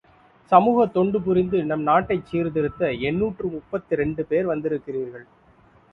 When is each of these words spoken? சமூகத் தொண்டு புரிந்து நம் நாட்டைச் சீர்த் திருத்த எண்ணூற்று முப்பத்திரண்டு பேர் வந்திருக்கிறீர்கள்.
சமூகத் 0.51 0.93
தொண்டு 0.93 1.21
புரிந்து 1.21 1.63
நம் 1.63 1.81
நாட்டைச் 1.81 2.25
சீர்த் 2.25 2.53
திருத்த 2.53 2.91
எண்ணூற்று 3.01 3.47
முப்பத்திரண்டு 3.47 4.25
பேர் 4.25 4.45
வந்திருக்கிறீர்கள். 4.45 5.27